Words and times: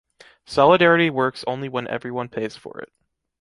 Solidarity 0.47 1.11
works 1.11 1.43
only 1.45 1.69
when 1.69 1.87
everyone 1.87 2.27
pays 2.27 2.57
for 2.57 2.79
it. 2.79 2.91